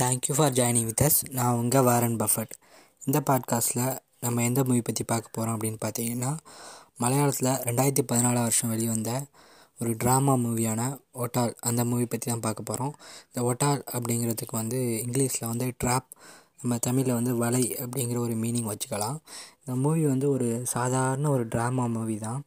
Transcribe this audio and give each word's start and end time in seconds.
Thank you 0.00 0.34
for 0.36 0.52
joining 0.52 0.84
with 0.84 1.02
us 1.02 1.16
நான் 1.30 1.54
உங்கள் 1.54 1.82
Warren 1.82 2.16
Buffett. 2.16 2.52
இந்த 3.04 3.22
பாட்காஸ்ட்டில் 3.30 3.96
நம்ம 4.20 4.42
எந்த 4.42 4.64
மூவி 4.64 4.80
பற்றி 4.80 5.04
பார்க்க 5.04 5.30
போகிறோம் 5.32 5.56
அப்படின்னு 5.56 5.78
பார்த்தீங்கன்னா 5.84 6.36
மலையாளத்தில் 7.00 7.50
ரெண்டாயிரத்தி 7.68 8.02
பதினாலாம் 8.12 8.46
வருஷம் 8.46 8.70
வெளிவந்த 8.70 9.26
ஒரு 9.80 9.90
ட்ராமா 9.90 10.34
மூவியான 10.44 11.00
ஒட்டால் 11.12 11.54
அந்த 11.60 11.84
மூவி 11.84 12.06
பற்றி 12.06 12.30
தான் 12.30 12.40
பார்க்க 12.40 12.62
போகிறோம் 12.62 12.94
இந்த 13.26 13.42
ஒட்டால் 13.42 13.82
அப்படிங்கிறதுக்கு 13.92 14.50
வந்து 14.50 15.02
இங்கிலீஷில் 15.06 15.46
வந்து 15.46 15.72
ட்ராப் 15.84 16.08
நம்ம 16.62 16.78
தமிழில் 16.78 17.14
வந்து 17.14 17.36
வலை 17.36 17.74
அப்படிங்கிற 17.74 18.18
ஒரு 18.18 18.34
மீனிங் 18.34 18.70
வச்சுக்கலாம். 18.70 19.18
இந்த 19.58 19.74
மூவி 19.74 20.06
வந்து 20.06 20.30
ஒரு 20.30 20.62
சாதாரண 20.66 21.30
ஒரு 21.30 21.46
ட்ராமா 21.46 21.88
மூவி 21.88 22.18
தான். 22.18 22.44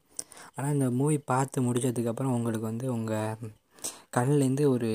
ஆனால் 0.56 0.74
இந்த 0.74 0.90
மூவி 0.90 1.18
பார்த்து 1.18 1.62
முடித்ததுக்கப்புறம் 1.62 2.36
உங்களுக்கு 2.38 2.68
வந்து 2.68 2.94
உங்கள் 2.94 3.52
கண்ணிலேருந்து 4.18 4.68
ஒரு 4.68 4.92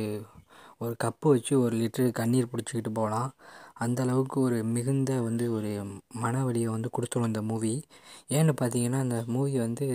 ஒரு 0.80 0.94
கப்பு 1.04 1.26
வச்சு 1.34 1.54
ஒரு 1.64 1.74
லிட்டரு 1.82 2.08
கண்ணீர் 2.18 2.50
பிடிச்சிக்கிட்டு 2.52 2.90
போகலாம். 2.98 3.30
அந்த 3.84 3.98
அளவுக்கு 4.04 4.38
ஒரு 4.46 4.58
மிகுந்த 4.74 5.12
வந்து 5.28 5.44
ஒரு 5.56 5.70
மன 6.22 6.42
வலியை 6.46 6.68
வந்து 6.74 6.88
கொடுத்துரும் 6.96 7.30
இந்த 7.30 7.42
மூவி 7.50 7.72
ஏன்னு 8.36 8.52
பார்த்தீங்கன்னா 8.60 9.00
இந்த 9.06 9.18
மூவி 9.34 9.54
வந்து 9.66 9.86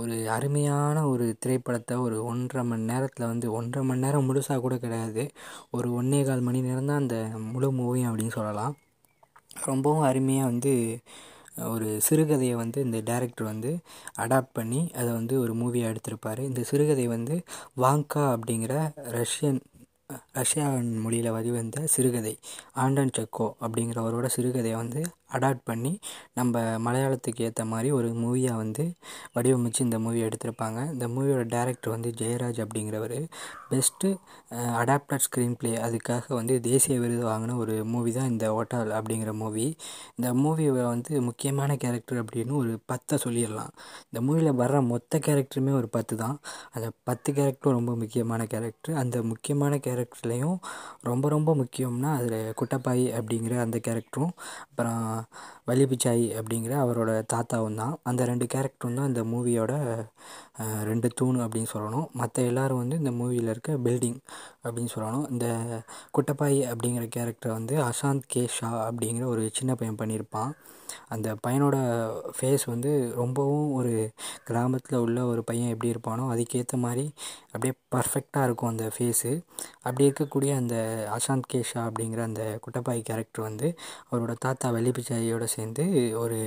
ஒரு 0.00 0.16
அருமையான 0.34 0.96
ஒரு 1.12 1.24
திரைப்படத்தை 1.42 1.94
ஒரு 2.06 2.16
ஒன்றரை 2.30 2.62
மணி 2.70 2.84
நேரத்தில் 2.90 3.30
வந்து 3.32 3.46
ஒன்றரை 3.58 3.82
மணி 3.88 4.04
நேரம் 4.04 4.26
முழுசாக 4.28 4.60
கூட 4.64 4.74
கிடையாது. 4.84 5.22
ஒரு 5.76 5.88
ஒன்றே 6.00 6.20
கால் 6.28 6.46
மணி 6.48 6.60
நேரம் 6.68 6.90
தான் 6.90 7.02
அந்த 7.04 7.16
முழு 7.52 7.70
மூவி 7.80 8.02
அப்படின்னு 8.08 8.36
சொல்லலாம். 8.38 8.74
ரொம்பவும் 9.70 10.06
அருமையாக 10.10 10.50
வந்து 10.52 10.72
ஒரு 11.72 11.88
சிறுகதையை 12.08 12.56
வந்து 12.62 12.78
இந்த 12.86 12.98
டேரக்டர் 13.10 13.50
வந்து 13.52 13.70
அடாப்ட் 14.24 14.56
பண்ணி 14.58 14.80
அதை 15.00 15.10
வந்து 15.18 15.34
ஒரு 15.44 15.54
மூவியாக 15.62 15.92
எடுத்திருப்பார். 15.92 16.42
இந்த 16.50 16.62
சிறுகதை 16.70 17.06
வந்து 17.16 17.36
வாங்கா 17.84 18.24
அப்படிங்கிற 18.36 18.74
ரஷ்யன் 19.18 19.60
ரஷ்யாவின் 20.10 20.92
மொழியில் 20.98 21.30
வழிவந்த 21.30 21.78
சிறுகதை 21.86 22.32
ஆண்டன் 22.74 23.12
செக்கோ 23.18 23.46
அப்படிங்கிறவரோட 23.60 24.26
சிறுகதையை 24.36 24.76
வந்து 24.76 25.00
அடாப்ட் 25.36 25.64
பண்ணி 25.70 25.92
நம்ம 26.38 26.60
மலையாளத்துக்கு 26.86 27.44
ஏற்ற 27.48 27.64
மாதிரி 27.64 27.88
ஒரு 27.98 28.08
மூவியாக 28.22 28.60
வந்து 28.62 28.84
வடிவமைச்சு 29.36 29.80
இந்த 29.86 29.98
மூவி 30.04 30.20
எடுத்திருப்பாங்க. 30.28 30.78
இந்த 30.94 31.08
மூவியோட 31.14 31.42
டேரக்டர் 31.54 31.94
வந்து 31.96 32.10
ஜெயராஜ் 32.20 32.60
அப்படிங்கிறவர். 32.64 33.18
பெஸ்ட்டு 33.70 34.08
அடாப்டட் 34.82 35.24
ஸ்க்ரீன் 35.26 35.56
ப்ளே 35.60 35.72
அதுக்காக 35.86 36.34
வந்து 36.34 36.54
தேசிய 36.68 36.96
விருது 37.00 37.24
வாங்கின 37.30 37.56
ஒரு 37.56 37.74
மூவி 37.84 38.12
தான் 38.12 38.30
இந்த 38.32 38.46
ஓட்டால் 38.54 38.92
அப்படிங்கிற 38.98 39.32
மூவி 39.42 39.66
இந்த 40.18 40.28
மூவியை 40.42 40.72
வந்து 40.92 41.20
முக்கியமான 41.28 41.76
கேரக்டர் 41.76 42.22
அப்படின்னு 42.22 42.54
ஒரு 42.62 42.72
பத்தை 42.86 43.18
சொல்லிடலாம். 43.24 43.72
இந்த 44.08 44.20
மூவியில் 44.26 44.58
வர்ற 44.62 44.78
மொத்த 44.92 45.18
கேரக்டருமே 45.26 45.72
ஒரு 45.80 45.88
பத்து 45.88 46.14
தான். 46.16 46.36
அந்த 46.74 46.88
பத்து 47.04 47.28
கேரக்டரும் 47.32 47.78
ரொம்ப 47.78 47.92
முக்கியமான 48.02 48.42
கேரக்டர் 48.54 48.94
அந்த 49.02 49.16
முக்கியமான 49.22 49.76
கேரக்டர்லேயும் 49.86 50.58
ரொம்ப 51.02 51.28
ரொம்ப 51.28 51.50
முக்கியம்னா 51.54 52.10
அதில் 52.18 52.54
குட்டப்பாய் 52.60 53.04
அப்படிங்கிற 53.18 53.56
அந்த 53.66 53.78
கேரக்டரும் 53.88 54.34
அப்புறம் 54.68 55.02
வலிபிச்சாய் 55.66 56.24
அப்படிங்கிற 56.40 56.74
அவரோட 56.84 57.12
தாத்தாவும் 57.32 57.74
தான். 57.74 57.94
அந்த 58.02 58.24
ரெண்டு 58.24 58.46
கேரக்டரும் 58.54 58.94
தான் 58.94 59.06
இந்த 59.06 59.24
மூவியோட 59.24 59.72
ரெண்டு 60.58 61.08
தூண் 61.08 61.36
அப்படின்னு 61.36 61.72
சொல்லணும். 61.72 62.10
மற்ற 62.12 62.42
எல்லோரும் 62.42 62.78
வந்து 62.78 62.96
இந்த 62.96 63.10
மூவியில் 63.10 63.52
இருக்க 63.54 63.72
பில்டிங் 63.72 64.18
அப்படின்னு 64.64 64.94
சொல்லணும். 64.94 65.30
இந்த 65.30 65.46
குட்டப்பாய் 66.16 66.58
அப்படிங்கிற 66.72 67.08
கேரக்டர் 67.08 67.52
வந்து 67.52 67.76
அசாந்த் 67.82 68.26
கே 68.26 68.46
ஷா 68.46 68.90
அப்படிங்கிற 68.90 69.24
ஒரு 69.24 69.50
சின்ன 69.52 69.74
பையன் 69.74 69.96
பண்ணியிருப்பான். 69.96 70.52
அந்த 71.08 71.36
பையனோட 71.46 71.76
ஃபேஸ் 72.36 72.64
வந்து 72.64 73.12
ரொம்பவும் 73.14 73.72
ஒரு 73.72 74.12
கிராமத்தில் 74.44 74.98
உள்ள 74.98 75.24
ஒரு 75.24 75.44
பையன் 75.44 75.68
எப்படி 75.68 75.92
இருப்பானோ 75.94 76.24
அதுக்கேற்ற 76.32 76.76
மாதிரி 76.76 77.04
அப்படியே 77.52 77.72
பர்ஃபெக்டாக 77.94 78.44
இருக்கும் 78.44 78.68
அந்த 78.68 78.90
ஃபேஸு 78.98 79.44
அப்படி 79.82 80.10
இருக்கக்கூடிய 80.10 80.56
அந்த 80.56 80.76
அசாந்த் 81.16 81.50
கேஷா 81.52 81.80
அப்படிங்கிற 81.88 82.22
அந்த 82.22 82.58
குட்டப்பாய் 82.64 83.00
கேரக்டர் 83.02 83.42
வந்து 83.42 83.78
அவரோட 84.10 84.34
தாத்தா 84.38 84.70
வெள்ளிப்பிச்சாயோடு 84.70 85.44
சேர்ந்து 85.44 85.84
ஒரு 86.18 86.38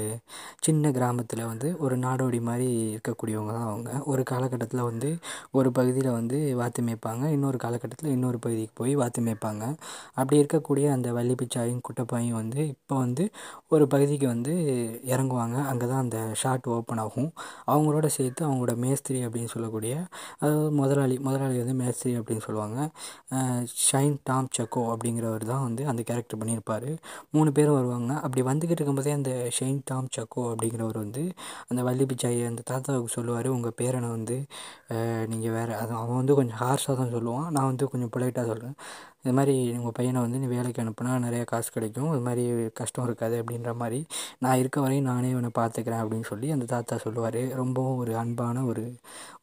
சின்ன 0.60 0.92
கிராமத்தில் 0.92 1.46
வந்து 1.46 1.78
ஒரு 1.78 1.98
நாடோடி 1.98 2.42
மாதிரி 2.42 2.70
இருக்கக்கூடியவங்க 2.96 3.54
தான் 3.54 3.70
அவங்க. 3.72 4.01
ஒரு 4.12 4.24
காலகட்டத்தில் 4.32 4.84
வந்து 4.90 5.10
ஒரு 5.60 5.70
பகுதியில் 5.78 6.10
வந்து 6.20 6.38
வாத்து 6.60 6.82
மேய்ப்பாங்க. 6.88 7.24
இன்னொரு 7.36 7.58
காலகட்டத்தில் 7.64 8.12
இன்னொரு 8.16 8.38
பகுதிக்கு 8.46 8.74
போய் 8.82 8.94
வாத்து 9.02 9.22
மேய்ப்பாங்க. 9.28 9.64
அப்படி 10.20 10.38
இருக்கக்கூடிய 10.42 10.86
அந்த 10.96 11.10
வள்ளிப்பிச்சாயும் 11.18 11.82
குட்டப்பாயும் 11.88 12.38
வந்து 12.42 12.62
இப்போ 12.74 12.96
வந்து 13.04 13.26
ஒரு 13.76 13.86
பகுதிக்கு 13.94 14.28
வந்து 14.34 14.54
இறங்குவாங்க. 15.14 15.58
அங்கே 15.72 15.86
தான் 15.92 16.04
அந்த 16.06 16.20
ஷாட் 16.44 16.70
ஓப்பன் 16.78 17.02
ஆகும். 17.06 17.30
அவங்களோட 17.74 18.08
சேர்த்து 18.18 18.42
அவங்களோட 18.50 18.76
மேஸ்திரி 18.86 19.20
அப்படின்னு 19.28 19.54
சொல்லக்கூடிய 19.56 19.94
அதாவது 20.42 20.70
முதலாளி 20.82 21.16
முதலாளி 21.28 21.58
வந்து 21.64 21.76
மேஸ்திரி 21.82 22.14
அப்படின்னு 22.20 22.46
சொல்லுவாங்க. 22.48 22.80
ஷைன் 23.88 24.18
டாம் 24.30 24.50
சக்கோ 24.58 24.84
அப்படிங்கிறவர் 24.94 25.46
தான் 25.54 25.64
வந்து 25.68 25.84
அந்த 25.92 26.02
கேரக்டர் 26.10 26.40
பண்ணியிருப்பார். 26.42 26.90
மூணு 27.36 27.50
பேரும் 27.58 27.78
வருவாங்க. 27.80 28.12
அப்படி 28.26 28.42
வந்துக்கிட்டு 28.50 28.82
இருக்கும்போதே 28.82 29.14
அந்த 29.20 29.32
ஷைன் 29.58 29.80
டாம் 29.90 30.10
சக்கோ 30.18 30.44
அப்படிங்கிறவர் 30.52 31.00
வந்து 31.04 31.24
அந்த 31.72 31.82
வள்ளி 31.88 32.06
பிச்சாயை 32.12 32.44
அந்த 32.52 32.62
தாத்தாவுக்கு 32.70 33.16
சொல்லுவார் 33.18 33.50
உங்கள் 33.56 33.76
பேர் 33.80 33.91
பேரனை 33.92 34.10
வந்து 34.18 34.38
நீங்கள் 35.34 35.54
வேறு 35.58 35.74
அது 35.82 35.92
அவன் 36.02 36.20
வந்து 36.22 36.36
கொஞ்சம் 36.40 36.60
ஹார்ஷாக 36.64 36.96
தான் 37.02 37.14
சொல்லுவான். 37.16 37.48
நான் 37.56 37.70
வந்து 37.72 37.86
கொஞ்சம் 37.94 38.14
பொலைட்டாக 38.16 38.46
சொல்லுவேன் 38.52 38.78
இது 39.24 39.34
மாதிரி 39.38 39.56
உங்கள் 39.80 39.96
பையனை 39.98 40.20
வந்து 40.26 40.40
நீ 40.44 40.48
வேலைக்கு 40.56 40.82
அனுப்புனா 40.84 41.12
நிறையா 41.26 41.46
காசு 41.52 41.70
கிடைக்கும். 41.76 42.10
இது 42.14 42.24
மாதிரி 42.28 42.44
கஷ்டம் 42.80 43.06
இருக்காது 43.08 43.36
அப்படின்ற 43.42 43.72
மாதிரி 43.82 44.00
நான் 44.44 44.60
இருக்க 44.62 44.78
வரையும் 44.86 45.08
நானே 45.12 45.30
இவனை 45.34 45.52
பார்த்துக்கிறேன் 45.60 46.02
அப்படின்னு 46.04 46.28
சொல்லி 46.32 46.48
அந்த 46.56 46.66
தாத்தா 46.74 46.98
சொல்லுவார். 47.06 47.40
ரொம்பவும் 47.62 48.00
ஒரு 48.04 48.14
அன்பான 48.24 48.64
ஒரு 48.72 48.86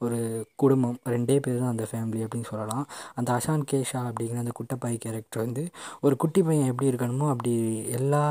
ஒரு 0.04 0.18
குடும்பம். 0.62 0.96
ரெண்டே 1.14 1.36
பேர் 1.44 1.60
தான் 1.62 1.72
அந்த 1.74 1.86
ஃபேமிலி 1.90 2.20
அப்படின்னு 2.24 2.50
சொல்லலாம். 2.52 2.84
அந்த 3.18 3.30
அசான் 3.38 3.64
கேஷா 3.72 4.00
அப்படிங்கிற 4.10 4.42
அந்த 4.44 4.54
குட்டப்பாய் 4.60 4.98
கேரக்டர் 5.04 5.44
வந்து 5.46 5.64
ஒரு 6.06 6.14
குட்டி 6.24 6.40
பையன் 6.48 6.70
எப்படி 6.72 6.90
இருக்கணுமோ 6.92 7.28
அப்படி 7.34 7.54
எல்லா 7.98 8.22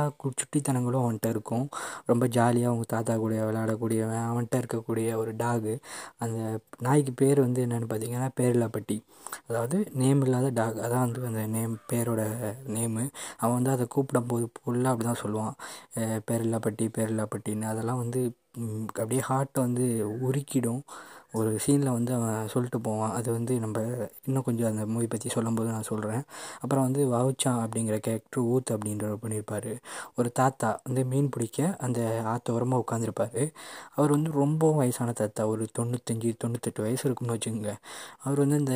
சுட்டித்தனங்களும் 0.41 1.03
அவன்கிட்ட 1.03 1.30
இருக்கும். 1.36 1.66
ரொம்ப 2.12 2.24
ஜாலியாக 2.38 2.72
அவங்க 2.72 2.88
தாத்தா 2.96 3.16
கூட 3.24 3.34
விளையாடக்கூடியவன் 3.50 4.28
அவன்கிட்ட 4.31 4.62
இருக்கக்கூடிய 4.63 5.16
ஒரு 5.24 5.34
டாகு 5.44 5.74
அந்த 6.24 6.38
நாய்க்கு 6.88 7.13
பேர் 7.22 7.40
வந்து 7.46 7.62
என்னென்னு 7.66 7.90
பார்த்தீங்கன்னா 7.91 8.30
பேரிலாப்பட்டி. 8.40 8.97
அதாவது 9.50 9.78
நேம் 10.02 10.22
இல்லாத 10.25 10.50
டாக் 10.59 10.78
அதான் 10.86 11.03
வந்து 11.06 11.22
அந்த 11.30 11.37
நேம் 11.56 11.74
பேரோட 11.92 12.22
நேமு 12.75 13.03
அவன் 13.38 13.56
வந்து 13.58 13.72
அதை 13.72 13.86
கூப்பிடும்போது 13.96 14.46
ஃபுல்லாக 14.58 14.94
அப்படி 14.94 15.08
தான் 15.09 15.24
சொல்லுவான். 15.24 15.56
பேரில்லாப்பட்டி 16.30 16.86
பேரில்லாப்பட்டின்னு. 16.98 17.70
அதெல்லாம் 17.74 18.02
வந்து 18.03 18.22
அப்படியே 18.88 19.22
ஹார்ட்டை 19.30 19.59
வந்து 19.68 19.86
உருக்கிடும். 20.28 20.81
ஒரு 21.33 21.49
சீனில் 21.63 21.95
வந்து 21.95 22.11
அவன் 22.13 22.47
சொல்லிட்டு 22.53 22.79
போவான். 22.81 23.11
அது 23.11 23.29
வந்து 23.31 23.53
நம்ம 23.63 23.79
இன்னும் 24.27 24.45
கொஞ்சம் 24.47 24.69
அந்த 24.69 24.83
மூவி 24.85 25.07
பற்றி 25.07 25.29
சொல்லும்போது 25.29 25.69
நான் 25.69 25.88
சொல்கிறேன் 25.89 26.21
அப்புறம் 26.61 26.85
வந்து 26.88 27.01
வவுச்சான் 27.13 27.59
அப்படிங்கிற 27.63 27.95
கேரக்டர் 28.05 28.45
ஊத் 28.53 28.71
அப்படின்ற 28.75 29.07
பண்ணியிருப்பார் 29.23 29.69
ஒரு 30.15 30.29
தாத்தா 30.31 30.69
வந்து 30.83 31.01
மீன் 31.05 31.29
பிடிக்க 31.29 31.75
அந்த 31.88 31.99
ஆத்தோரமாக 32.33 32.83
உட்காந்துருப்பார் 32.83 33.41
அவர் 33.95 34.13
வந்து 34.15 34.31
ரொம்பவும் 34.41 34.79
வயசான 34.81 35.11
தாத்தா. 35.11 35.43
ஒரு 35.47 35.63
தொண்ணூத்தஞ்சு 35.79 36.31
தொண்ணூத்தெட்டு 36.43 36.81
வயசு 36.85 37.03
இருக்கும்னு 37.07 37.35
வச்சுக்கோங்க. 37.35 37.73
அவர் 38.23 38.41
வந்து 38.44 38.59
இந்த 38.63 38.75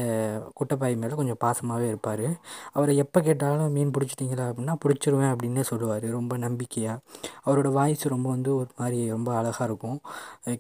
குட்டைப்பாய் 0.60 1.00
மேலே 1.04 1.20
கொஞ்சம் 1.22 1.42
பாசமாகவே 1.46 1.88
இருப்பார். 1.94 2.28
அவரை 2.74 2.96
எப்போ 2.98 3.22
கேட்டாலும் 3.22 3.74
மீன் 3.78 3.94
பிடிச்சிட்டிங்களா 3.98 4.48
அப்படின்னா 4.52 4.76
பிடிச்சிருவேன் 4.86 5.32
அப்படின்னே 5.34 5.66
சொல்லுவார். 5.72 6.08
ரொம்ப 6.20 6.34
நம்பிக்கையாக 6.38 7.00
அவரோட 7.48 7.72
வாய்ஸ் 7.80 8.06
ரொம்ப 8.16 8.28
வந்து 8.30 8.52
ஒரு 8.56 8.70
மாதிரி 8.78 9.00
ரொம்ப 9.16 9.30
அழகாக 9.40 9.68
இருக்கும். 9.70 10.00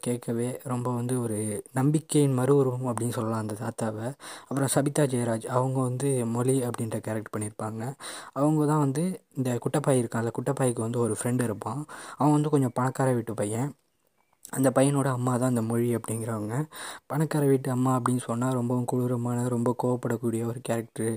கேட்கவே 0.08 0.50
ரொம்ப 0.63 0.88
வந்து 1.00 1.16
ஒரு 1.22 1.38
நம்பிக்கையின் 1.81 2.34
மறு 2.34 2.53
உருவம் 2.56 2.88
அப்படின்னு 2.90 3.18
சொல்லலாம் 3.18 3.44
அந்த 3.44 3.56
தாத்தாவை. 3.64 4.08
அப்புறம் 4.47 4.72
சபிதா 4.75 5.06
ஜெயராஜ் 5.14 5.47
அவங்க 5.58 5.78
வந்து 5.81 6.09
மொழி 6.36 6.56
அப்படின்ற 6.69 7.00
கேரக்டர் 7.08 7.36
பண்ணியிருப்பாங்க. 7.36 7.84
அவங்க 8.34 8.66
தான் 8.66 8.84
வந்து 8.86 9.03
இந்த 9.36 9.50
குட்டப்பாய் 9.66 10.02
இருக்கான்ல 10.03 10.31
குட்டப்பாய்க்கு 10.40 10.86
வந்து 10.88 11.00
ஒரு 11.00 11.16
ஃப்ரெண்டு 11.20 11.44
இருப்பான். 11.44 11.81
அவன் 12.18 12.36
வந்து 12.38 12.50
கொஞ்சம் 12.50 12.75
பணக்கார 12.80 13.09
வீட்டு 13.14 13.34
பையன். 13.34 13.70
அந்த 14.57 14.69
பையனோட 14.78 15.07
அம்மா 15.18 15.34
தான் 15.38 15.52
அந்த 15.53 15.62
மொழி 15.68 15.85
அப்படிங்கிறவங்க. 15.97 16.56
பணக்கார 17.12 17.44
வீட்டு 17.52 17.69
அம்மா 17.75 17.91
அப்படின்னு 17.97 18.24
சொன்னால் 18.28 18.56
ரொம்பவும் 18.57 18.88
கொடூரமான 18.91 19.46
ரொம்ப 19.53 19.69
கோவப்படக்கூடிய 19.84 20.41
ஒரு 20.52 20.59
கேரக்டரு 20.70 21.11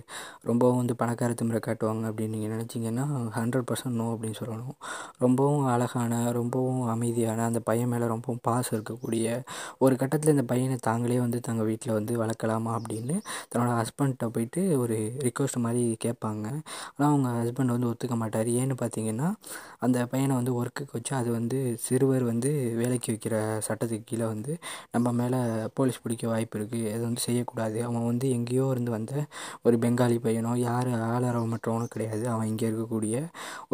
ரொம்பவும் 0.48 0.78
வந்து 0.80 0.94
பணக்கார 1.00 1.34
திமிரை 1.40 1.60
காட்டுவாங்க 1.66 2.04
அப்படின்னு 2.10 2.34
நீங்கள் 2.34 2.52
நினச்சிங்கன்னா 2.54 3.04
ஹண்ட்ரட் 3.38 3.66
பர்சன்ட் 3.70 3.98
நோ 4.00 4.06
அப்படின்னு 4.14 4.38
சொல்லணும். 4.42 4.76
ரொம்பவும் 5.24 5.64
அழகான 5.72 6.20
ரொம்பவும் 6.38 6.82
அமைதியான 6.94 7.44
அந்த 7.50 7.62
பையன் 7.70 7.90
மேலே 7.94 8.08
ரொம்பவும் 8.14 8.40
பாசம் 8.48 8.76
இருக்கக்கூடிய 8.76 9.26
ஒரு 9.86 9.96
கட்டத்தில் 10.02 10.34
இந்த 10.36 10.46
பையனை 10.52 10.78
தாங்களே 10.88 11.18
வந்து 11.24 11.40
தங்கள் 11.48 11.68
வீட்டில் 11.70 11.96
வந்து 11.98 12.14
வளர்க்கலாமா 12.22 12.72
அப்படின்னு 12.78 13.16
தன்னோட 13.50 13.72
ஹஸ்பண்ட்டை 13.80 14.28
போயிட்டு 14.36 14.62
ஒரு 14.84 14.98
ரிக்வஸ்ட் 15.26 15.60
மாதிரி 15.66 15.84
கேட்பாங்க. 16.06 16.46
ஆனால் 16.94 17.10
அவங்க 17.10 17.28
ஹஸ்பண்ட் 17.40 17.74
வந்து 17.76 17.90
ஒத்துக்க 17.92 18.16
மாட்டார். 18.22 18.50
ஏன்னு 18.60 18.76
பார்த்தீங்கன்னா 18.84 19.30
அந்த 19.86 19.98
பையனை 20.14 20.34
வந்து 20.40 20.54
ஒர்க்குக்கு 20.60 20.96
வச்சு 20.98 21.14
அது 21.20 21.30
வந்து 21.38 21.58
சிறுவர் 21.86 22.24
வந்து 22.32 22.52
வேலைக்கு 22.82 23.10
வைக்கிற 23.14 23.34
சட்டத்துக்கு 23.68 24.08
கீழே 24.10 24.26
வந்து 24.32 24.52
நம்ம 24.94 25.12
மேலே 25.20 25.40
போலீஸ் 25.78 26.02
பிடிக்க 26.04 26.24
வாய்ப்பு 26.32 26.58
இருக்குது 26.58 26.90
அது 26.94 27.02
வந்து 27.08 27.22
செய்யக்கூடாது. 27.28 27.78
அவன் 27.88 28.06
வந்து 28.10 28.26
எங்கேயோ 28.36 28.66
இருந்து 28.74 28.92
வந்த 28.96 29.12
ஒரு 29.66 29.76
பெங்காலி 29.84 30.16
பையனோ 30.26 30.52
யார் 30.66 30.90
ஆளரவமற்றவனோ 31.14 31.86
கிடையாது. 31.94 32.24
அவன் 32.34 32.48
இங்கே 32.52 32.66
இருக்கக்கூடிய 32.70 33.16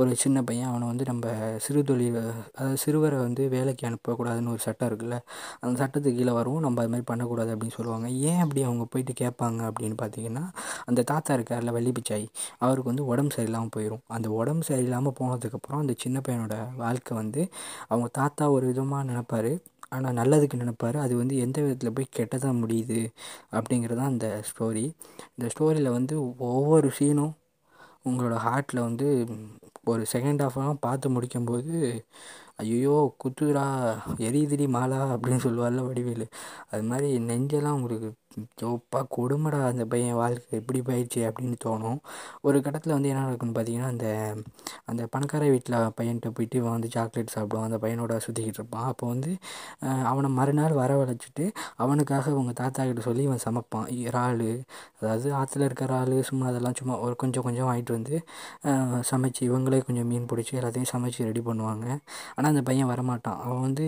ஒரு 0.01 0.11
சின்ன 0.23 0.39
பையன் 0.49 0.69
அவனை 0.71 0.87
வந்து 0.93 1.05
நம்ம 1.11 1.25
சிறு 1.67 1.81
தொழில் 1.91 2.19
அதாவது 2.21 2.79
சிறுவரை 2.83 3.19
வந்து 3.27 3.43
வேலைக்கு 3.55 3.85
அனுப்பக்கூடாதுன்னு 3.89 4.53
ஒரு 4.55 4.63
சட்டம் 4.67 4.89
இருக்குல்ல 4.91 5.17
அந்த 5.63 5.75
சட்டத்துக்கு 5.83 6.19
கீழே 6.21 6.33
வரவும் 6.39 6.65
நம்ம 6.67 6.81
அது 6.83 6.91
மாதிரி 6.93 7.07
பண்ணக்கூடாது 7.11 7.51
அப்படின்னு 7.55 7.77
சொல்லுவாங்க. 7.79 8.07
ஏன் 8.31 8.41
அப்படி 8.45 8.61
அவங்க 8.69 8.85
போயிட்டு 8.93 9.15
கேட்பாங்க 9.23 9.61
அப்படின்னு 9.71 9.97
பார்த்தீங்கன்னா 10.03 10.45
அந்த 10.91 11.01
தாத்தா 11.13 11.33
இருக்கார்ல 11.39 11.73
வள்ளி 11.77 11.93
பிச்சாய் 11.99 12.27
அவருக்கு 12.65 12.91
வந்து 12.93 13.05
உடம்பு 13.13 13.35
சரியில்லாமல் 13.37 13.75
போயிடும் 13.77 14.03
அந்த 14.17 14.29
உடம்பு 14.41 14.65
சரியில்லாமல் 14.71 15.17
போனதுக்கப்புறம் 15.21 15.83
அந்த 15.85 15.95
சின்ன 16.05 16.19
பையனோட 16.29 16.55
வாழ்க்கை 16.83 17.15
வந்து 17.21 17.43
அவங்க 17.91 18.09
தாத்தா 18.21 18.45
ஒரு 18.57 18.67
விதமாக 18.71 19.03
நினைப்பார். 19.32 19.53
ஆனால் 19.91 20.17
நல்லதுக்கு 20.19 20.56
நினைப்பார். 20.62 20.97
அது 21.05 21.15
வந்து 21.17 21.35
எந்த 21.37 21.59
விதத்தில் 21.62 21.94
போய் 21.97 22.15
கெட்டதாக 22.19 22.55
முடியுது 22.62 23.00
அப்படிங்கிறது 23.59 23.99
தான் 24.00 24.12
அந்த 24.15 24.29
ஸ்டோரி 24.50 24.85
இந்த 25.37 25.47
ஸ்டோரியில் 25.55 25.97
வந்து 25.99 26.15
ஒவ்வொரு 26.50 26.88
சீனும் 26.99 27.35
உங்களோட 28.09 28.35
ஹார்ட்டில் 28.47 28.87
வந்து 28.88 29.06
ஒரு 29.85 30.03
செகண்ட் 30.12 30.43
ஹாஃப்லாம் 30.44 30.85
பார்த்து 30.87 31.15
முடிக்கும்போது 31.17 31.75
ஐயோ 32.62 32.94
குத்துரா 33.23 33.65
எரியுதுடி 34.29 34.67
மாலா 34.77 35.00
அப்படின்னு 35.15 35.44
சொல்லுவார்ல 35.47 35.82
வடிவேலு. 35.88 36.27
அது 36.73 36.82
மாதிரி 36.91 37.09
நெஞ்செல்லாம் 37.29 37.77
உங்களுக்கு 37.79 38.09
சோப்பா 38.61 39.00
கொடுமடா 39.17 39.61
அந்த 39.71 39.85
பையன் 39.93 40.19
வாழ்க்கை 40.21 40.53
எப்படி 40.59 40.81
போயிடுச்சு 40.88 41.21
அப்படின்னு 41.29 41.56
தோணும். 41.65 41.99
ஒரு 42.47 42.59
கட்டத்தில் 42.65 42.94
வந்து 42.97 43.11
என்ன 43.12 43.23
நடக்குன்னு 43.27 43.55
பார்த்தீங்கன்னா 43.56 43.88
அந்த 43.94 44.06
அந்த 44.91 45.03
பணக்கார 45.15 45.44
வீட்டில் 45.55 45.77
பையன்கிட்ட 45.99 46.31
போயிட்டு 46.37 46.56
இவன் 46.61 46.75
வந்து 46.77 46.91
சாக்லேட் 46.94 47.32
சாப்பிடுவான் 47.35 47.67
அந்த 47.69 47.79
பையனோட 47.85 48.15
சுற்றிக்கிட்டு 48.27 48.61
இருப்பான். 48.61 48.87
அப்போ 48.91 49.05
வந்து 49.12 49.32
அவனை 50.11 50.29
மறுநாள் 50.38 50.75
வரவழைச்சிட்டு 50.82 51.47
அவனுக்காக 51.85 52.31
அவங்க 52.35 52.55
தாத்தா 52.62 52.87
கிட்ட 52.91 53.03
சொல்லி 53.09 53.25
இவன் 53.29 53.43
சமைப்பான். 53.47 53.88
இறால் 54.06 54.47
அதாவது 55.00 55.29
ஆற்றுல 55.41 55.67
இருக்கிற 55.69 55.88
இறால் 55.91 56.17
சும்மா 56.31 56.47
அதெல்லாம் 56.53 56.79
சும்மா 56.81 56.97
ஒரு 57.06 57.15
கொஞ்சம் 57.25 57.47
கொஞ்சம் 57.49 57.69
வாங்கிட்டு 57.71 57.97
வந்து 57.99 58.17
சமைச்சு 59.11 59.43
இவங்களே 59.50 59.82
கொஞ்சம் 59.88 60.09
மீன் 60.12 60.31
பிடிச்சி 60.32 60.55
எல்லாத்தையும் 60.61 60.91
சமைச்சு 60.94 61.29
ரெடி 61.31 61.44
பண்ணுவாங்க. 61.50 61.87
ஆனால் 62.37 62.50
அந்த 62.53 62.65
பையன் 62.71 62.91
வரமாட்டான். 62.93 63.38
அவன் 63.44 63.65
வந்து 63.67 63.87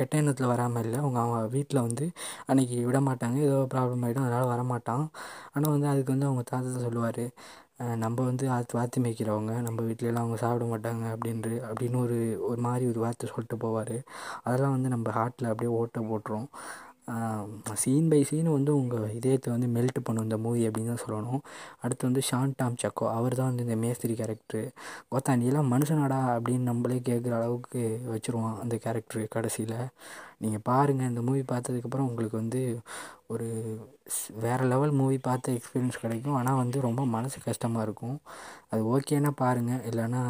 கெட்ட 0.00 0.12
எண்ணத்தில் 0.22 0.52
வராமல் 0.54 0.84
இல்லை. 0.86 0.98
அவங்க 1.04 1.20
அவன் 1.26 1.52
வீட்டில் 1.56 1.84
வந்து 1.88 2.06
அன்றைக்கி 2.50 2.76
விட 2.88 3.00
மாட்டாங்க 3.10 3.38
ஏதோ 3.48 3.60
ப்ராப்ளம் 3.74 4.04
ஆகிடும் 4.06 4.26
அதனால் 4.26 4.50
வரமாட்டான். 4.54 5.04
ஆனால் 5.54 5.74
வந்து 5.74 5.88
அதுக்கு 5.92 6.14
வந்து 6.14 6.28
அவங்க 6.30 6.44
தாத்தா 6.52 6.82
சொல்லுவார். 6.86 7.24
நம்ம 8.04 8.18
வந்து 8.28 8.44
ஆற்று 8.56 8.74
வாத்தி 8.78 8.98
மேய்க்கிறவங்க. 9.04 9.54
நம்ம 9.66 9.78
வீட்டிலலாம் 9.88 10.24
அவங்க 10.24 10.38
சாப்பிட 10.44 10.66
மாட்டாங்க 10.72 11.04
அப்படின்று 11.14 11.54
அப்படின்னு 11.68 11.98
ஒரு 12.06 12.18
ஒரு 12.50 12.60
மாதிரி 12.66 12.84
ஒரு 12.92 13.00
வார்த்தை 13.04 13.28
சொல்லிட்டு 13.32 13.56
போவார். 13.64 13.96
அதெல்லாம் 14.46 14.74
வந்து 14.76 14.94
நம்ம 14.94 15.12
ஹார்ட்டில் 15.18 15.50
அப்படியே 15.52 15.72
ஓட்டை 15.80 16.02
போட்டுரும். 16.10 16.48
சீன் 17.82 18.08
பை 18.12 18.20
சீன் 18.28 18.48
வந்து 18.54 18.72
உங்கள் 18.78 19.04
இதயத்தை 19.18 19.48
வந்து 19.54 19.68
மெல்ட் 19.74 19.98
பண்ணும் 20.06 20.26
இந்த 20.26 20.38
மூவி 20.44 20.62
அப்படின்னு 20.68 20.92
தான் 20.92 21.02
சொல்லணும். 21.04 21.42
அடுத்து 21.82 22.08
வந்து 22.08 22.22
ஷான் 22.28 22.54
டாம் 22.60 22.78
சக்கோ 22.82 23.04
அவர் 23.18 23.36
தான் 23.40 23.50
வந்து 23.50 23.66
இந்த 23.66 23.76
மேஸ்திரி 23.82 24.14
கேரக்டரு 24.20 24.62
கோத்தா 25.10 25.34
நீலாம் 25.42 25.70
மனுஷனாடா? 25.74 26.20
அப்படின்னு 26.36 26.68
நம்மளே 26.70 26.98
கேட்குற 27.10 27.34
அளவுக்கு 27.40 27.82
வச்சுருவான் 28.14 28.58
அந்த 28.64 28.76
கேரக்டரு 28.86 29.22
கடைசியில். 29.36 29.76
நீங்கள் 30.42 30.64
பாருங்கள் 30.68 31.10
இந்த 31.10 31.20
மூவி 31.26 31.42
பார்த்ததுக்கப்புறம் 31.52 32.08
உங்களுக்கு 32.10 32.36
வந்து 32.40 32.60
ஒரு 33.32 33.46
வேறு 34.44 34.64
லெவல் 34.72 34.92
மூவி 34.98 35.16
பார்த்த 35.26 35.54
எக்ஸ்பீரியன்ஸ் 35.58 36.02
கிடைக்கும். 36.02 36.36
ஆனால் 36.40 36.58
வந்து 36.62 36.78
ரொம்ப 36.86 37.02
மனசு 37.14 37.38
கஷ்டமாக 37.46 37.86
இருக்கும். 37.86 38.18
அது 38.70 38.82
ஓகேன்னா 38.94 39.30
பாருங்கள் 39.42 39.84
இல்லைன்னா 39.90 40.22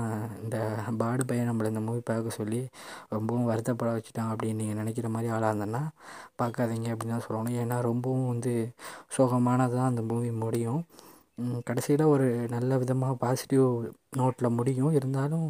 இந்த 0.45 0.59
பாடு 1.03 1.25
பையன் 1.31 1.51
நம்மளை 1.51 1.71
இந்த 1.73 1.83
மூவி 1.89 2.03
பார்க்க 2.13 2.39
சொல்லி 2.41 2.61
ரொம்பவும் 3.17 3.49
வருத்தப்பட 3.51 3.91
வச்சுட்டான் 3.97 4.33
அப்படின்னு 4.35 4.61
நீங்கள் 4.63 4.81
நினைக்கிற 4.83 5.11
மாதிரி 5.17 5.33
ஆளாக 5.37 5.53
இருந்தேன்னா 5.53 5.83
பார்க்காதீங்க 6.43 6.89
அப்படின்னு 6.95 7.17
தான் 7.17 7.27
சொல்லணும். 7.29 7.59
ஏன்னா 7.65 7.79
ரொம்பவும் 7.91 8.31
வந்து 8.35 8.55
சோகமானது 9.17 9.77
தான் 9.81 9.91
அந்த 9.93 10.05
மூவி 10.13 10.33
முடியும். 10.45 10.83
கடைசியில் 11.69 12.11
ஒரு 12.15 12.27
நல்ல 12.53 12.77
விதமாக 12.83 13.15
பாசிட்டிவ் 13.25 13.65
நோட்டில் 14.21 14.57
முடியும். 14.59 14.93
இருந்தாலும் 14.99 15.47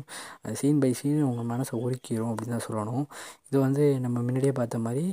சீன் 0.61 0.83
பை 0.85 0.93
சீன் 1.01 1.27
உங்கள் 1.31 1.51
மனசை 1.55 1.75
உருக்கிடும் 1.85 2.31
அப்படின்னு 2.33 2.57
தான் 2.57 2.69
சொல்லணும். 2.69 3.07
இது 3.49 3.59
வந்து 3.67 3.85
நம்ம 4.05 4.17
முன்னாடியே 4.29 4.55
பார்த்த 4.61 4.79
மாதிரி 4.87 5.05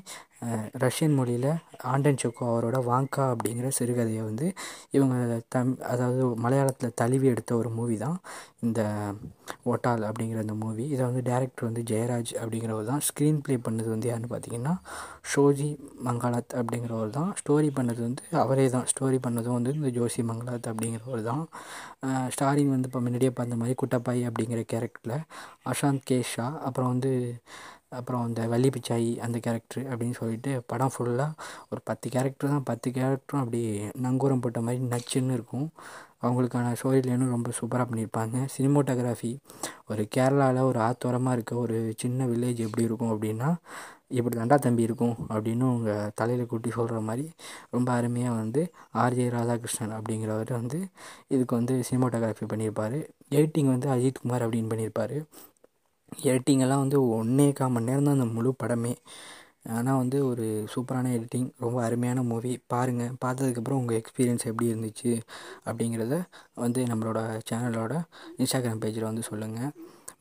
ரஷ்யன் 0.83 1.13
மொழியில் 1.17 1.49
ஆண்டன் 1.91 2.17
சொக்கோ 2.21 2.45
அவரோட 2.51 2.77
வாங்கா 2.89 3.25
அப்படிங்கிற 3.33 3.67
சிறுகதையை 3.77 4.23
வந்து 4.29 4.47
இவங்க 4.95 5.15
தம் 5.53 5.71
அதாவது 5.91 6.23
மலையாளத்தில் 6.45 6.95
தழுவி 7.01 7.27
எடுத்த 7.33 7.51
ஒரு 7.59 7.69
மூவி 7.77 7.95
தான். 8.03 8.17
இந்த 8.65 8.81
ஒட்டால் 9.71 10.03
அப்படிங்கிற 10.07 10.39
அந்த 10.45 10.55
மூவி 10.63 10.85
இதை 10.93 11.01
வந்து 11.09 11.23
டேரக்டர் 11.29 11.67
வந்து 11.69 11.83
ஜெயராஜ் 11.91 12.31
அப்படிங்கிறவர் 12.41 12.89
தான் 12.91 13.03
ஸ்க்ரீன் 13.07 13.39
ப்ளே 13.45 13.55
பண்ணது 13.67 13.89
வந்து 13.93 14.09
யாருன்னு 14.09 14.31
பார்த்தீங்கன்னா 14.33 14.73
ஷோஜி 15.33 15.69
மங்களாத் 16.07 16.57
அப்படிங்கிறவர் 16.61 17.15
தான். 17.19 17.31
ஸ்டோரி 17.41 17.69
பண்ணது 17.77 18.01
வந்து 18.07 18.25
அவரே 18.43 18.67
தான். 18.75 18.85
ஸ்டோரி 18.93 19.19
பண்ணதும் 19.27 19.57
வந்து 19.59 19.73
இந்த 19.79 19.91
ஜோஷி 19.99 20.23
மங்களாத் 20.31 20.69
அப்படிங்கிறவர் 20.73 21.23
தான். 21.31 21.43
ஸ்டாரிங் 22.35 22.73
வந்து 22.75 22.89
இப்போ 22.91 23.01
முன்னாடியே 23.07 23.33
அந்த 23.43 23.55
மாதிரி 23.55 23.75
குட்டப்பாய் 23.81 24.21
அப்படிங்கிற 24.29 24.61
கேரக்டரில் 24.73 25.23
அஷாந்த் 25.71 26.07
கேஷா 26.09 26.47
அப்புறம் 26.59 26.89
வந்து 26.89 27.11
அப்புறம் 27.89 28.23
அந்த 28.23 28.41
வள்ளி 28.51 28.69
பிச்சாயி 28.69 29.09
அந்த 29.17 29.37
கேரக்டர் 29.39 29.83
அப்படின்னு 29.87 30.17
சொல்லிட்டு 30.19 30.51
படம் 30.67 30.93
ஃபுல்லாக 30.95 31.35
ஒரு 31.71 31.81
பத்து 31.83 32.07
கேரக்டர் 32.09 32.49
தான். 32.49 32.63
பத்து 32.63 32.87
கேரக்டரும் 32.91 33.41
அப்படி 33.43 33.61
நங்கூரம் 34.05 34.41
போட்ட 34.41 34.61
மாதிரி 34.61 34.83
நச்சுன்னு 34.93 35.35
இருக்கும். 35.37 35.67
அவங்களுக்கான 36.21 36.67
ஸ்டோரிலேனும் 36.79 37.33
ரொம்ப 37.35 37.49
சூப்பராக 37.59 37.85
பண்ணியிருப்பாங்க. 37.89 38.35
சினிமோட்டோகிராஃபி 38.55 39.31
ஒரு 39.89 40.03
கேரளாவில் 40.15 40.67
ஒரு 40.69 40.79
ஆத்தோரமாக 40.79 41.37
இருக்க 41.37 41.53
ஒரு 41.55 41.77
சின்ன 41.97 42.25
வில்லேஜ் 42.25 42.61
எப்படி 42.65 42.83
இருக்கும் 42.83 43.13
அப்படின்னா 43.13 43.49
இப்படி 44.13 44.35
தாண்டா 44.35 44.57
தம்பி 44.59 44.87
இருக்கும் 44.87 45.15
அப்படின்னு 45.29 45.65
உங்கள் 45.73 46.11
தலையில் 46.15 46.49
கூட்டி 46.51 46.69
சொல்கிற 46.71 46.99
மாதிரி 47.01 47.25
ரொம்ப 47.75 47.89
அருமையாக 47.97 48.39
வந்து 48.41 48.61
ஆர்ஜே 49.03 49.25
ராதாகிருஷ்ணன் 49.35 49.95
அப்படிங்கிறவர் 49.97 50.51
வந்து 50.59 50.79
இதுக்கு 51.33 51.53
வந்து 51.59 51.75
சினிமாட்டோகிராஃபி 51.89 52.47
பண்ணியிருப்பார். 52.53 52.97
எடிட்டிங் 53.31 53.71
வந்து 53.73 53.89
அஜித் 53.95 54.21
குமார் 54.21 54.45
அப்படின்னு 54.45 54.71
பண்ணியிருப்பார். 54.73 55.15
எடிட்டிங்கெல்லாம் 56.25 56.83
வந்து 56.83 56.97
ஒன்றே 57.17 57.47
கால் 57.53 57.71
மணி 57.71 57.89
நேரம் 57.89 58.07
தான் 58.07 58.17
அந்த 58.17 58.27
முழு 58.35 58.51
படமே. 58.61 58.93
ஆனால் 59.73 59.99
வந்து 60.01 60.17
ஒரு 60.29 60.45
சூப்பரான 60.73 61.11
எடிட்டிங் 61.17 61.49
ரொம்ப 61.63 61.77
அருமையான 61.83 62.23
மூவி 62.31 62.51
பாருங்கள் 62.67 63.13
பார்த்ததுக்கப்புறம் 63.23 63.79
உங்கள் 63.81 63.99
எக்ஸ்பீரியன்ஸ் 64.01 64.47
எப்படி 64.49 64.71
இருந்துச்சு 64.73 65.11
அப்படிங்கிறத 65.67 66.17
வந்து 66.55 66.81
நம்மளோட 66.91 67.19
சேனலோட 67.49 67.93
இன்ஸ்டாகிராம் 68.39 68.83
பேஜில் 68.83 69.09
வந்து 69.09 69.25
சொல்லுங்கள் 69.29 69.71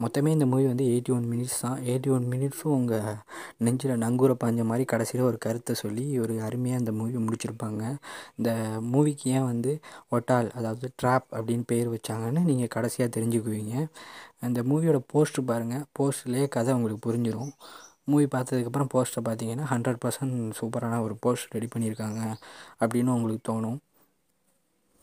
மொத்தமே 0.05 0.31
இந்த 0.37 0.47
மூவி 0.53 0.65
வந்து 0.71 0.85
எயிட்டி 0.93 1.11
ஒன் 1.17 1.27
மினிட்ஸ் 1.33 1.59
தான். 1.65 1.79
எயிட்டி 1.91 2.11
ஒன் 2.17 2.27
மினிட்ஸும் 2.33 2.75
உங்கள் 2.79 3.19
நெஞ்சில் 3.67 3.93
நங்கூரை 4.05 4.35
பாஞ்ச 4.43 4.65
மாதிரி 4.71 4.85
கடைசியில் 4.93 5.29
ஒரு 5.31 5.39
கருத்தை 5.47 5.75
சொல்லி 5.83 6.07
ஒரு 6.25 6.35
அருமையாக 6.47 6.83
இந்த 6.83 6.93
மூவி 7.01 7.23
முடிச்சிருப்பாங்க. 7.27 7.83
இந்த 8.39 8.51
மூவிக்கு 8.93 9.29
ஏன் 9.37 9.49
வந்து 9.53 9.73
ஒட்டால் 10.17 10.51
அதாவது 10.59 10.89
ட்ராப் 11.03 11.29
அப்படின்னு 11.39 11.67
பேர் 11.73 11.93
வச்சாங்கன்னு 11.97 12.43
நீங்கள் 12.51 12.75
கடைசியாக 12.77 13.15
தெரிஞ்சுக்குவீங்க. 13.19 13.77
அந்த 14.47 14.61
மூவியோட 14.71 15.01
போஸ்ட்ரு 15.15 15.45
பாருங்கள் 15.53 15.87
போஸ்டர்லேயே 15.99 16.49
கதை 16.57 16.75
உங்களுக்கு 16.79 17.07
புரிஞ்சிடும் 17.09 17.55
மூவி 18.11 18.27
பார்த்ததுக்கப்புறம் 18.35 18.93
போஸ்டரை 18.95 19.23
பார்த்தீங்கன்னா 19.27 19.67
ஹண்ட்ரட் 19.73 20.01
பர்சன்ட் 20.05 20.39
சூப்பரான 20.61 21.01
ஒரு 21.07 21.15
போஸ்ட் 21.25 21.53
ரெடி 21.57 21.69
பண்ணியிருக்காங்க 21.75 22.21
அப்படின்னு 22.83 23.15
உங்களுக்கு 23.17 23.43
தோணும். 23.51 23.79